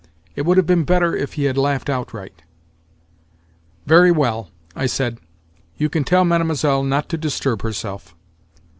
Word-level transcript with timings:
It 0.35 0.47
would 0.47 0.57
have 0.57 0.65
been 0.65 0.83
better 0.83 1.15
if 1.15 1.33
he 1.33 1.43
had 1.43 1.59
laughed 1.59 1.87
outright. 1.87 2.41
"Very 3.85 4.11
well," 4.11 4.49
I 4.75 4.87
said, 4.87 5.19
"you 5.77 5.89
can 5.89 6.03
tell 6.03 6.25
Mlle. 6.25 6.81
not 6.81 7.07
to 7.09 7.19
disturb 7.19 7.61
herself. 7.61 8.15